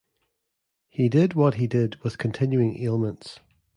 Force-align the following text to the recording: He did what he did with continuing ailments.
He 0.89 1.09
did 1.09 1.35
what 1.35 1.53
he 1.61 1.67
did 1.67 1.97
with 2.01 2.17
continuing 2.17 2.81
ailments. 2.81 3.39